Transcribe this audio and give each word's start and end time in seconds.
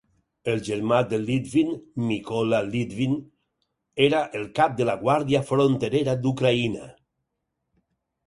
El 0.51 0.61
germà 0.67 0.99
de 1.09 1.17
Lytvyn, 1.25 1.67
Mykola 2.05 2.61
Lytvyn, 2.69 3.13
era 4.05 4.23
el 4.39 4.47
cap 4.61 4.75
de 4.81 4.89
la 4.91 4.97
guàrdia 5.03 5.43
fronterera 5.51 6.15
d'Ucraïna. 6.25 6.89